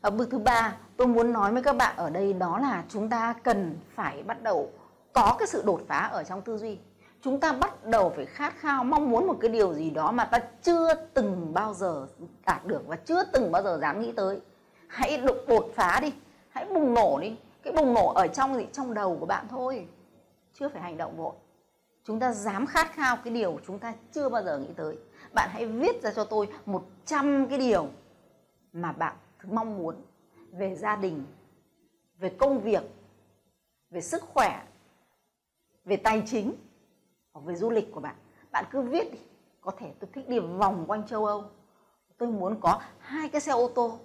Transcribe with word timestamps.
Ở 0.00 0.10
bước 0.10 0.28
thứ 0.30 0.38
ba 0.38 0.76
tôi 0.96 1.06
muốn 1.06 1.32
nói 1.32 1.52
với 1.52 1.62
các 1.62 1.76
bạn 1.76 1.96
ở 1.96 2.10
đây 2.10 2.32
đó 2.32 2.58
là 2.58 2.84
chúng 2.88 3.08
ta 3.08 3.34
cần 3.42 3.78
phải 3.94 4.22
bắt 4.22 4.42
đầu 4.42 4.70
có 5.12 5.36
cái 5.38 5.48
sự 5.48 5.62
đột 5.66 5.80
phá 5.88 5.98
ở 5.98 6.24
trong 6.24 6.42
tư 6.42 6.58
duy. 6.58 6.78
Chúng 7.22 7.40
ta 7.40 7.52
bắt 7.52 7.84
đầu 7.84 8.12
phải 8.16 8.26
khát 8.26 8.54
khao 8.58 8.84
mong 8.84 9.10
muốn 9.10 9.26
một 9.26 9.36
cái 9.40 9.50
điều 9.50 9.74
gì 9.74 9.90
đó 9.90 10.12
mà 10.12 10.24
ta 10.24 10.38
chưa 10.62 10.94
từng 11.14 11.54
bao 11.54 11.74
giờ 11.74 12.06
đạt 12.46 12.66
được 12.66 12.82
và 12.86 12.96
chưa 12.96 13.24
từng 13.24 13.52
bao 13.52 13.62
giờ 13.62 13.78
dám 13.80 14.00
nghĩ 14.00 14.12
tới. 14.12 14.40
Hãy 14.88 15.18
đột, 15.18 15.36
đột 15.48 15.70
phá 15.74 15.98
đi 16.02 16.12
hãy 16.48 16.64
bùng 16.64 16.94
nổ 16.94 17.18
đi. 17.20 17.36
Cái 17.62 17.72
bùng 17.72 17.94
nổ 17.94 18.12
ở 18.12 18.26
trong 18.26 18.54
gì? 18.54 18.66
Trong 18.72 18.94
đầu 18.94 19.16
của 19.20 19.26
bạn 19.26 19.46
thôi 19.50 19.86
chưa 20.54 20.68
phải 20.68 20.82
hành 20.82 20.96
động 20.96 21.16
vội 21.16 21.32
chúng 22.08 22.20
ta 22.20 22.32
dám 22.32 22.66
khát 22.66 22.92
khao 22.92 23.16
cái 23.24 23.34
điều 23.34 23.58
chúng 23.66 23.78
ta 23.78 23.94
chưa 24.12 24.28
bao 24.28 24.42
giờ 24.42 24.58
nghĩ 24.58 24.72
tới. 24.76 24.98
Bạn 25.34 25.48
hãy 25.52 25.66
viết 25.66 26.02
ra 26.02 26.10
cho 26.16 26.24
tôi 26.24 26.48
100 26.66 27.46
cái 27.48 27.58
điều 27.58 27.88
mà 28.72 28.92
bạn 28.92 29.16
mong 29.50 29.78
muốn 29.78 29.96
về 30.52 30.74
gia 30.74 30.96
đình, 30.96 31.24
về 32.18 32.28
công 32.38 32.60
việc, 32.60 32.82
về 33.90 34.00
sức 34.00 34.22
khỏe, 34.22 34.64
về 35.84 35.96
tài 35.96 36.22
chính, 36.26 36.52
hoặc 37.32 37.40
về 37.44 37.54
du 37.54 37.70
lịch 37.70 37.92
của 37.92 38.00
bạn. 38.00 38.14
Bạn 38.50 38.64
cứ 38.70 38.82
viết 38.82 39.12
đi. 39.12 39.18
Có 39.60 39.72
thể 39.78 39.92
tôi 40.00 40.10
thích 40.12 40.28
đi 40.28 40.38
vòng 40.38 40.84
quanh 40.88 41.06
châu 41.06 41.26
âu. 41.26 41.44
Tôi 42.18 42.28
muốn 42.28 42.60
có 42.60 42.80
hai 42.98 43.28
cái 43.28 43.40
xe 43.40 43.52
ô 43.52 43.68
tô. 43.74 43.98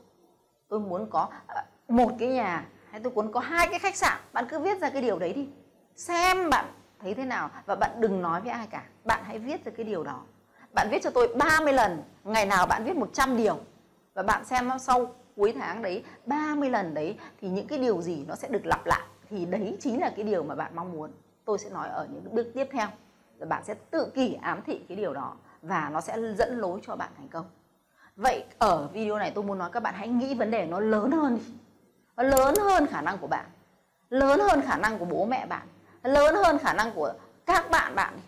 Tôi 0.68 0.80
muốn 0.80 1.10
có 1.10 1.30
à, 1.48 1.66
một 1.88 2.12
cái 2.20 2.30
nhà. 2.30 2.70
Hay 2.90 3.02
tôi 3.04 3.14
muốn 3.14 3.32
có 3.32 3.40
hai 3.40 3.68
cái 3.68 3.80
khách 3.80 3.96
sạn. 3.96 4.22
Bạn 4.34 4.46
cứ 4.50 4.60
viết 4.60 4.82
ra 4.82 4.90
cái 4.90 5.02
điều 5.02 5.20
đấy 5.20 5.34
đi. 5.34 5.50
Xem 5.96 6.50
bạn 6.50 6.66
thấy 7.04 7.14
thế 7.14 7.26
nào? 7.26 7.50
Và 7.66 7.76
bạn 7.76 7.92
đừng 8.00 8.22
nói 8.22 8.42
với 8.42 8.52
ai 8.52 8.68
cả. 8.68 8.84
Bạn 9.04 9.24
hãy 9.24 9.40
viết 9.40 9.66
ra 9.66 9.72
cái 9.78 9.86
điều 9.86 10.04
đó. 10.04 10.22
Bạn 10.74 10.88
viết 10.92 11.02
cho 11.04 11.10
tôi 11.10 11.36
30 11.36 11.74
lần. 11.74 12.04
Ngày 12.24 12.46
nào 12.46 12.66
bạn 12.66 12.84
viết 12.84 12.96
100 12.96 13.38
điều. 13.38 13.60
Và 14.14 14.24
bạn 14.24 14.46
xem 14.46 14.70
sau 14.80 15.16
cuối 15.36 15.54
tháng 15.60 15.82
đấy 15.82 16.04
30 16.26 16.70
lần 16.70 16.94
đấy, 16.94 17.18
thì 17.42 17.50
những 17.50 17.68
cái 17.68 17.80
điều 17.80 18.02
gì 18.02 18.26
nó 18.28 18.36
sẽ 18.36 18.48
được 18.48 18.66
lặp 18.66 18.86
lại. 18.86 19.02
Thì 19.30 19.46
đấy 19.46 19.78
chính 19.80 20.02
là 20.02 20.12
cái 20.16 20.26
điều 20.26 20.44
mà 20.44 20.56
bạn 20.56 20.76
mong 20.76 20.92
muốn. 20.92 21.12
Tôi 21.46 21.60
sẽ 21.60 21.70
nói 21.70 21.90
ở 21.90 22.08
những 22.14 22.36
bước 22.36 22.52
tiếp 22.54 22.68
theo. 22.72 22.88
Là 23.38 23.46
bạn 23.46 23.64
sẽ 23.64 23.74
tự 23.74 24.12
kỷ 24.16 24.34
ám 24.34 24.62
thị 24.62 24.82
cái 24.90 24.98
điều 24.98 25.14
đó. 25.14 25.34
Và 25.62 25.90
nó 25.94 26.02
sẽ 26.02 26.18
dẫn 26.38 26.60
lối 26.60 26.80
cho 26.88 26.96
bạn 26.96 27.10
thành 27.18 27.28
công. 27.28 27.46
Vậy 28.16 28.46
ở 28.60 28.88
video 28.94 29.18
này 29.18 29.32
tôi 29.32 29.44
muốn 29.44 29.58
nói, 29.58 29.70
các 29.74 29.84
bạn 29.84 29.94
hãy 29.98 30.08
nghĩ 30.08 30.36
vấn 30.36 30.52
đề 30.52 30.66
nó 30.66 30.80
lớn 30.80 31.12
hơn 31.12 31.36
đi. 31.36 31.54
Nó 32.18 32.24
lớn 32.24 32.56
hơn 32.62 32.88
khả 32.88 33.02
năng 33.02 33.18
của 33.18 33.28
bạn. 33.28 33.46
Lớn 34.10 34.40
hơn 34.40 34.62
khả 34.62 34.78
năng 34.78 35.00
của 35.00 35.06
bố 35.06 35.26
mẹ 35.26 35.46
bạn 35.46 35.68
lớn 36.04 36.36
hơn 36.36 36.58
khả 36.58 36.74
năng 36.74 36.92
của 36.92 37.14
các 37.46 37.72
bạn 37.72 37.96
bạn 37.96 38.20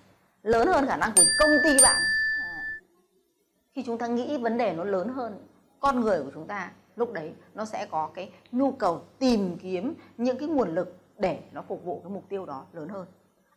lớn 0.44 0.68
hơn 0.68 0.86
khả 0.88 0.98
năng 0.98 1.12
của 1.16 1.24
công 1.40 1.50
ty 1.64 1.78
bạn 1.84 2.02
à. 2.44 2.66
khi 3.74 3.84
chúng 3.86 3.98
ta 3.98 4.08
nghĩ 4.08 4.38
vấn 4.38 4.58
đề 4.58 4.74
nó 4.74 4.84
lớn 4.84 5.10
hơn, 5.16 5.48
con 5.80 6.02
người 6.02 6.24
của 6.24 6.32
chúng 6.34 6.48
ta, 6.48 6.72
lúc 6.96 7.14
đấy 7.14 7.34
nó 7.54 7.66
sẽ 7.66 7.88
có 7.92 8.10
cái 8.14 8.32
nhu 8.52 8.72
cầu 8.72 9.04
tìm 9.20 9.58
kiếm 9.58 9.94
những 10.18 10.38
cái 10.38 10.48
nguồn 10.48 10.76
lực 10.76 10.98
để 11.18 11.40
nó 11.52 11.62
phục 11.62 11.84
vụ 11.84 12.02
cái 12.04 12.12
mục 12.12 12.24
tiêu 12.30 12.46
đó 12.46 12.66
lớn 12.74 12.90
hơn. 12.90 13.06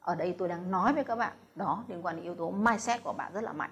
Ở 0.01 0.15
đây 0.15 0.35
tôi 0.39 0.49
đang 0.49 0.71
nói 0.71 0.93
với 0.93 1.05
các 1.05 1.17
bạn, 1.17 1.33
đó 1.55 1.85
liên 1.89 2.07
quan 2.07 2.17
đến 2.17 2.25
yếu 2.25 2.35
tố 2.35 2.51
mindset 2.51 3.05
của 3.05 3.13
bạn 3.13 3.33
rất 3.35 3.45
là 3.45 3.53
mạnh. 3.53 3.71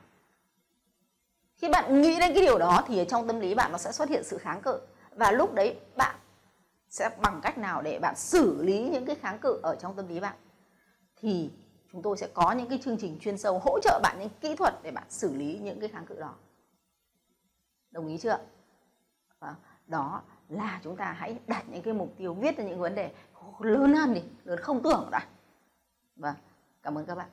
Khi 1.56 1.68
bạn 1.68 2.02
nghĩ 2.02 2.18
đến 2.20 2.34
cái 2.34 2.42
điều 2.42 2.58
đó 2.58 2.82
thì 2.86 3.04
trong 3.08 3.26
tâm 3.26 3.40
lý 3.40 3.54
bạn 3.54 3.72
nó 3.72 3.78
sẽ 3.78 3.92
xuất 3.92 4.08
hiện 4.08 4.24
sự 4.24 4.38
kháng 4.38 4.62
cự. 4.62 4.80
Và 5.10 5.30
lúc 5.30 5.54
đấy 5.54 5.76
bạn 5.96 6.16
sẽ 6.96 7.10
bằng 7.22 7.40
cách 7.42 7.58
nào 7.58 7.82
để 7.82 7.98
bạn 7.98 8.16
xử 8.16 8.62
lý 8.62 8.88
những 8.88 9.06
cái 9.06 9.16
kháng 9.16 9.38
cự 9.38 9.60
ở 9.62 9.76
trong 9.80 9.96
tâm 9.96 10.08
lý 10.08 10.20
bạn? 10.20 10.36
Thì 11.16 11.50
chúng 11.92 12.02
tôi 12.02 12.16
sẽ 12.16 12.28
có 12.34 12.52
những 12.52 12.68
cái 12.68 12.78
chương 12.82 12.98
trình 12.98 13.18
chuyên 13.20 13.38
sâu 13.38 13.58
hỗ 13.58 13.78
trợ 13.82 14.00
bạn 14.02 14.16
những 14.18 14.28
kỹ 14.40 14.56
thuật 14.56 14.74
để 14.82 14.90
bạn 14.90 15.04
xử 15.08 15.34
lý 15.36 15.58
những 15.58 15.80
cái 15.80 15.88
kháng 15.88 16.06
cự 16.06 16.20
đó. 16.20 16.34
Đồng 17.90 18.06
ý 18.06 18.18
chưa 18.18 18.38
vâng, 19.38 19.54
đó 19.86 20.22
là 20.48 20.80
chúng 20.84 20.96
ta 20.96 21.12
hãy 21.12 21.38
đặt 21.46 21.64
những 21.68 21.82
cái 21.82 21.94
mục 21.94 22.14
tiêu, 22.18 22.34
viết 22.34 22.58
ra 22.58 22.64
những 22.64 22.78
vấn 22.78 22.94
đề 22.94 23.12
lớn 23.60 23.94
hơn 23.94 24.14
đi, 24.14 24.22
lớn 24.44 24.60
không 24.60 24.82
tưởng 24.82 25.08
đã 25.10 25.26
vâng 26.16 26.34
cảm 26.82 26.98
ơn 26.98 27.06
các 27.06 27.14
bạn. 27.14 27.28